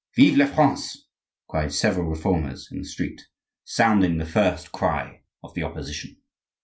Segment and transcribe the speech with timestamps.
[0.15, 1.05] "Vive la France!"
[1.47, 3.21] cried several Reformers in the street,
[3.65, 6.17] sounding the first cry of the opposition.